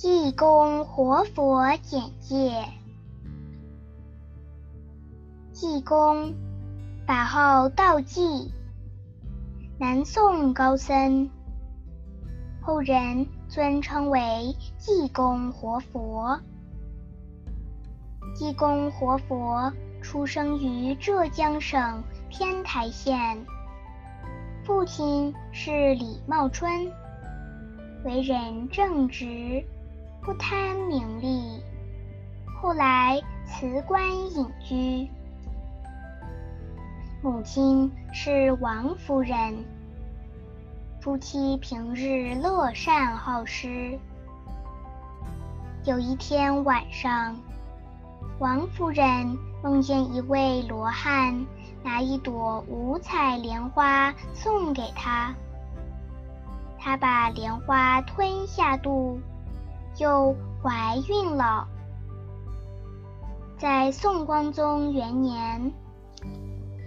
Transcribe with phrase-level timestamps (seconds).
[0.00, 2.64] 济公活佛简介：
[5.50, 6.32] 济公，
[7.04, 8.52] 法号道济，
[9.76, 11.28] 南宋高僧，
[12.60, 16.38] 后人尊称为济公活佛。
[18.36, 23.44] 济公活佛出生于浙江省天台县，
[24.64, 26.70] 父亲是李茂春，
[28.04, 29.66] 为人正直。
[30.28, 31.62] 不贪名利，
[32.60, 34.04] 后来辞官
[34.36, 35.08] 隐居。
[37.22, 39.64] 母亲是王夫人，
[41.00, 43.98] 夫妻平日乐善好施。
[45.86, 47.34] 有一天晚上，
[48.38, 51.46] 王夫人梦见一位罗汉
[51.82, 55.34] 拿一朵五彩莲花送给她，
[56.78, 59.18] 她把莲花吞下肚。
[59.98, 60.32] 就
[60.62, 61.66] 怀孕了，
[63.58, 65.72] 在宋光宗元年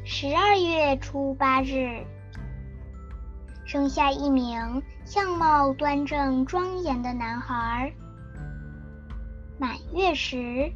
[0.06, 2.06] 十二月初八日，
[3.66, 7.92] 生下一名相貌端正庄严的男孩。
[9.60, 10.72] 满月时，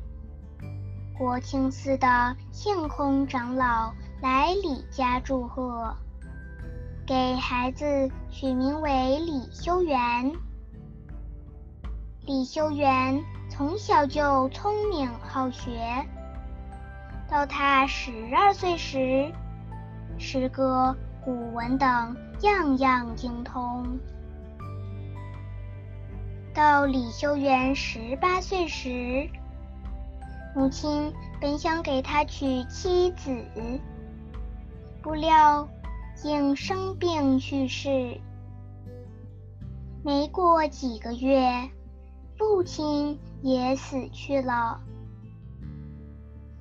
[1.18, 5.96] 国清寺的性空长老来李家祝贺，
[7.08, 10.34] 给孩子取名为李修缘。
[12.26, 16.04] 李修缘从小就聪明好学，
[17.30, 19.32] 到他十二岁时，
[20.18, 24.00] 诗歌、古文等样样精通。
[26.52, 29.30] 到李修缘十八岁时，
[30.56, 33.40] 母亲本想给他娶妻子，
[35.04, 35.70] 不料
[36.16, 38.20] 竟生病去世。
[40.04, 41.70] 没过几个月。
[42.38, 44.80] 父亲也死去了，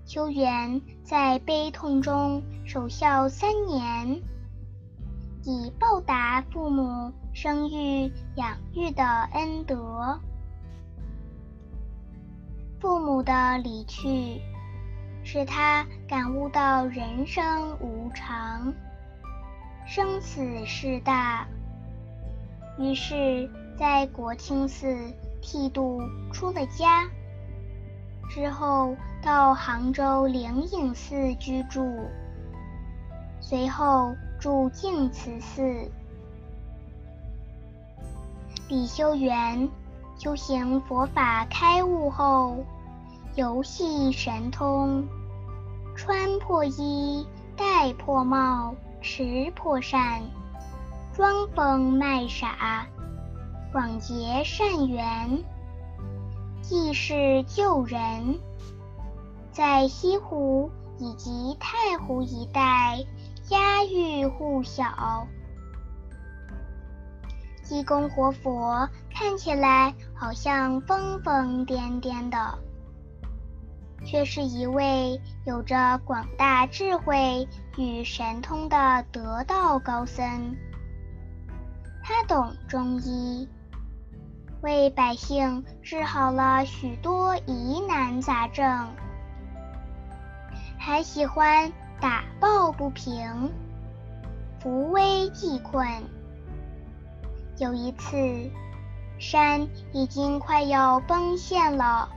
[0.07, 4.23] 修缘在悲痛中守孝三年，
[5.43, 10.21] 以报答父母生育养育的恩德。
[12.81, 14.41] 父母的离去，
[15.25, 18.73] 使他感悟到人生无常，
[19.87, 21.49] 生死事大，
[22.79, 25.13] 于是，在国清寺。
[25.45, 26.01] 剃度
[26.33, 27.07] 出了家
[28.31, 32.09] 之后，到杭州灵隐寺居住，
[33.41, 35.63] 随后住净慈寺。
[38.69, 39.69] 李修缘
[40.17, 42.65] 修行佛法开悟后，
[43.35, 45.07] 游戏神通，
[45.95, 50.23] 穿破衣，戴破帽，持破扇，
[51.13, 52.87] 装疯卖傻。
[53.75, 55.43] 广结善缘，
[56.63, 58.39] 济世救人，
[59.51, 63.05] 在西湖以及太湖一带
[63.43, 65.27] 家喻户晓。
[67.65, 72.57] 济公活佛看起来好像疯疯癫癫的，
[74.07, 80.55] 却是一位有着广大智慧与神通的得道高僧。
[82.05, 83.49] 他懂中医。
[84.65, 88.89] 为百姓治好了许多疑难杂症，
[90.79, 91.71] 还喜欢
[92.01, 93.53] 打抱不平、
[94.59, 95.87] 扶危济困。
[97.59, 98.17] 有一次，
[99.19, 102.09] 山已经快要崩陷了，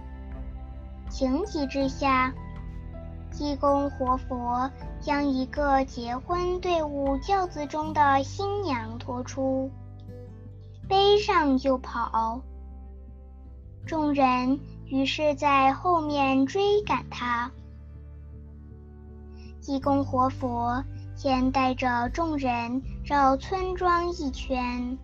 [1.09, 2.33] 情急之下，
[3.29, 4.71] 济公活佛
[5.01, 9.69] 将一个结婚队伍轿子中的新娘拖出。
[10.87, 12.41] 背上就跑，
[13.85, 17.51] 众人于是在后面追赶他。
[19.59, 20.83] 济公活佛
[21.15, 24.97] 先带着众人绕村庄一圈，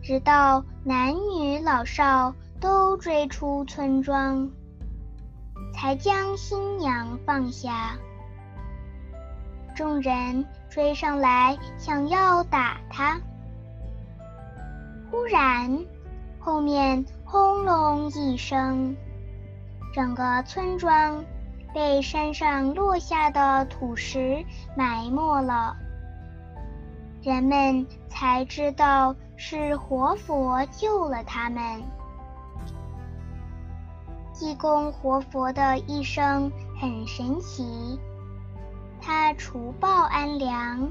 [0.00, 4.48] 直到男女老少都追出村庄，
[5.74, 7.96] 才将新娘放下。
[9.74, 13.20] 众人追上来，想要打他。
[15.12, 15.84] 忽然，
[16.40, 18.96] 后面轰隆一声，
[19.92, 21.22] 整个村庄
[21.74, 24.42] 被山上落下的土石
[24.74, 25.76] 埋没了。
[27.20, 31.82] 人们才知道是活佛救了他们。
[34.32, 36.50] 济公活佛的一生
[36.80, 38.00] 很神奇，
[38.98, 40.90] 他除暴安良。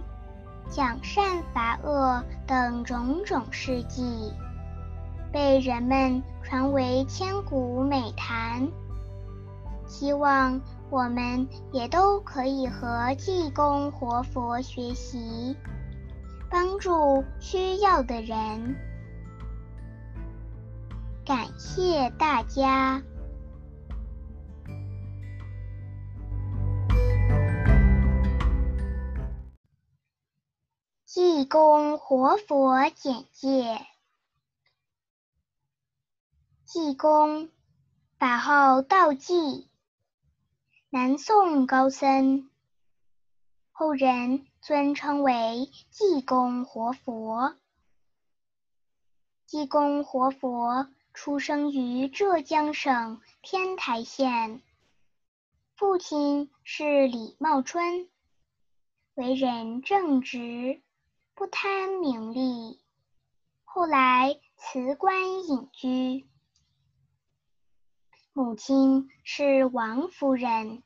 [0.72, 4.34] 讲善罚恶等种种事迹，
[5.30, 8.70] 被人们传为千古美谈。
[9.86, 15.58] 希望我们也都可以和济公活佛学习，
[16.50, 18.78] 帮助需要的人。
[21.26, 23.04] 感谢大家。
[31.42, 33.84] 济公活佛简介：
[36.66, 37.50] 济公，
[38.20, 39.68] 法号道济，
[40.92, 42.48] 南宋高僧，
[43.72, 47.56] 后人尊称为济公活佛。
[49.48, 54.62] 济公活佛出生于浙江省天台县，
[55.76, 58.08] 父亲是李茂春，
[59.16, 60.84] 为人正直。
[61.42, 62.80] 不贪名利，
[63.64, 66.28] 后来辞官隐居。
[68.32, 70.84] 母亲是王夫人，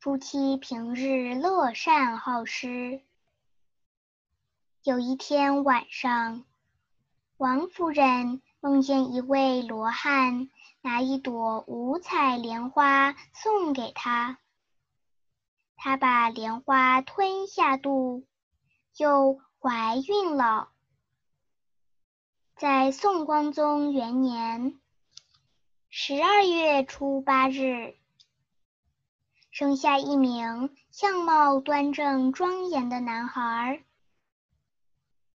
[0.00, 3.02] 夫妻平日乐善好施。
[4.82, 6.46] 有一天晚上，
[7.36, 10.48] 王夫人梦见一位罗汉
[10.80, 14.38] 拿一朵五彩莲花送给她，
[15.76, 18.24] 她把莲花吞下肚。
[18.98, 20.70] 就怀孕了。
[22.56, 24.80] 在宋光宗元年
[25.88, 27.94] 十二月初八日，
[29.52, 33.84] 生下一名相貌端正庄严的男孩。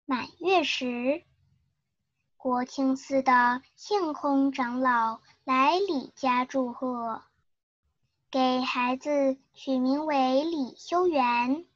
[0.06, 1.22] 满月时，
[2.38, 7.20] 国清寺的性空长老来李家祝贺，
[8.30, 11.66] 给孩子取名为李修缘。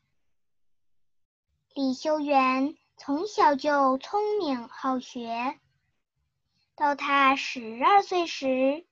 [1.74, 5.58] 李修缘从小就聪明好学，
[6.76, 8.86] 到他十二岁时，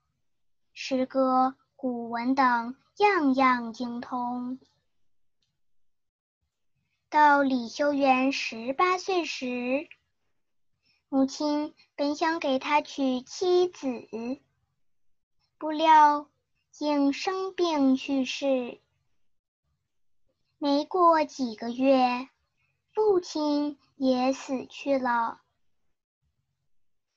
[0.72, 4.58] 诗歌、古文等样样精通。
[7.08, 9.88] 到李修缘十八岁时，
[11.08, 14.08] 母亲本想给他娶妻子，
[15.56, 16.28] 不料
[16.72, 18.80] 竟生病去世。
[20.58, 22.28] 没过几个月。
[22.94, 25.40] 父亲也死去了，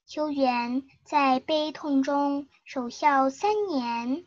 [0.05, 4.25] 秋元在悲痛中守孝三年，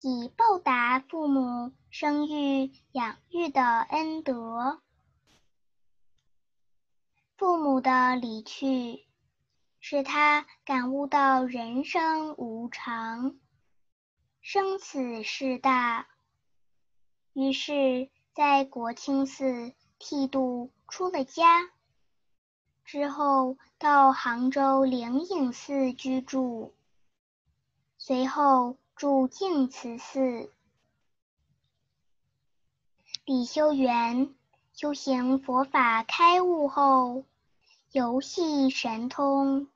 [0.00, 4.80] 以报答父母生育养育的恩德。
[7.36, 9.06] 父母的离去，
[9.80, 13.38] 使他感悟到人生无常，
[14.40, 16.08] 生死事大，
[17.34, 19.74] 于是，在国清寺。
[20.02, 21.70] 剃度出了家
[22.84, 26.74] 之后，到杭州灵隐寺居住，
[27.98, 30.50] 随后住净慈寺。
[33.24, 34.34] 李修缘
[34.72, 37.24] 修行佛法开悟后，
[37.92, 39.68] 游戏神通，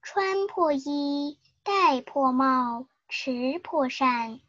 [0.00, 4.40] 穿破衣，戴破帽，持破扇，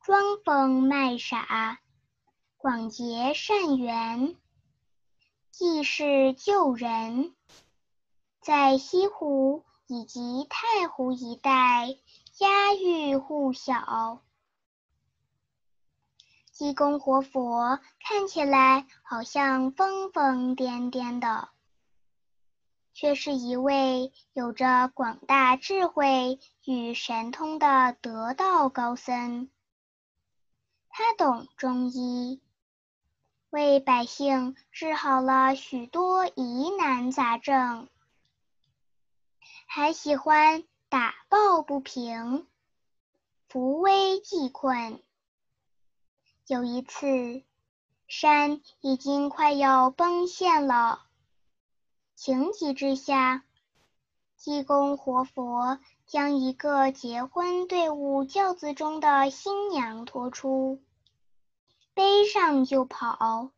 [0.00, 1.78] 装疯卖傻。
[2.64, 4.36] 广结善缘，
[5.50, 7.34] 济世救人，
[8.40, 11.94] 在西湖以及太湖一带
[12.32, 14.22] 家喻户晓。
[16.52, 21.50] 济公活佛看起来好像疯疯癫癫的，
[22.94, 29.50] 却是一位有着广大智慧与神通的得道高僧。
[30.88, 32.40] 他懂中医。
[33.54, 37.86] 为百姓治好了许多疑难杂症，
[39.66, 42.48] 还喜欢打抱不平，
[43.46, 45.00] 扶危济困。
[46.48, 47.44] 有一次，
[48.08, 51.04] 山已经快要崩陷了，
[52.16, 53.44] 情急之下，
[54.36, 60.82] 济公活佛将一个结婚队伍轿子中的新娘拖出。
[61.94, 63.50] 背上就跑，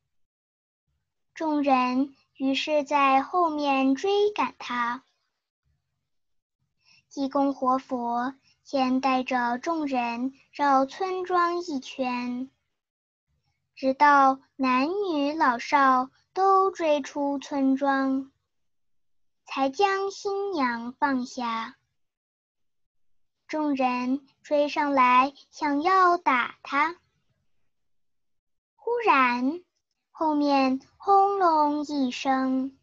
[1.34, 5.02] 众人于是在后面追赶他。
[7.08, 12.50] 济公活佛先带着众人绕村庄一圈，
[13.74, 18.30] 直到男女老少都追出村庄，
[19.46, 21.76] 才将新娘放下。
[23.48, 26.96] 众人追上来，想要打他。
[28.86, 29.64] 忽然，
[30.12, 32.78] 后面轰隆一声，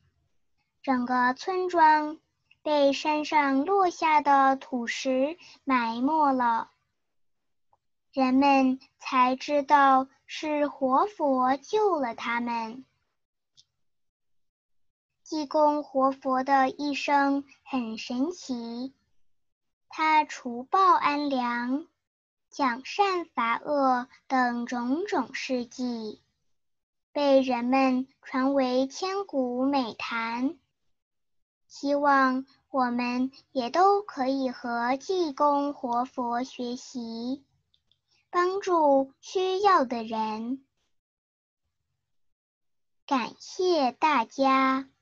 [0.82, 2.20] 整个村庄
[2.62, 6.72] 被山上落下的土石埋没了。
[8.12, 12.84] 人们才知道是活佛救了他们。
[15.24, 18.94] 济公活佛的一生很神奇，
[19.88, 21.88] 他除暴安良、
[22.54, 26.22] 讲善罚恶等种种事迹，
[27.12, 30.60] 被人们传为千古美谈。
[31.68, 37.44] 希望我们也都可以和济公活佛学习。
[38.30, 40.64] 帮助需要的人，
[43.08, 44.93] 感谢大家。